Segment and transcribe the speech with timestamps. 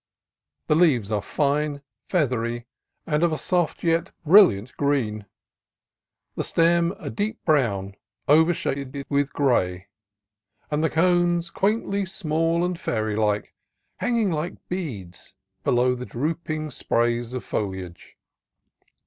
[0.65, 2.65] The leaves are fine, feathery,
[3.05, 5.27] and of a soft yet brilliant green;
[6.35, 7.95] the stem a deep brown
[8.27, 9.89] overshaded with gray;
[10.71, 13.53] and the cones quaintly small and fairy like,
[13.97, 18.17] hanging like beads below the droop ing sprays of foliage.